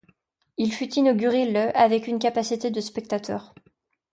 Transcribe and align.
Il 0.57 0.73
fut 0.73 0.91
inauguré 0.95 1.51
le 1.51 1.77
avec 1.77 2.07
une 2.07 2.17
capacité 2.17 2.71
de 2.71 2.81
spectateurs. 2.81 3.53